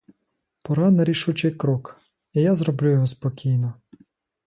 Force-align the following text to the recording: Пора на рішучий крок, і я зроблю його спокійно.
Пора 0.61 0.89
на 0.91 1.03
рішучий 1.05 1.51
крок, 1.51 2.01
і 2.33 2.41
я 2.41 2.55
зроблю 2.55 2.89
його 2.91 3.07
спокійно. 3.07 3.73